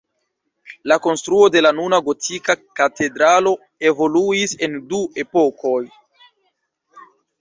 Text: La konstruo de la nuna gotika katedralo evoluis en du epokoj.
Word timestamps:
La 0.91 0.95
konstruo 1.07 1.49
de 1.55 1.61
la 1.65 1.71
nuna 1.79 1.99
gotika 2.07 2.55
katedralo 2.79 3.51
evoluis 3.91 4.57
en 4.69 4.81
du 4.95 5.03
epokoj. 5.25 5.81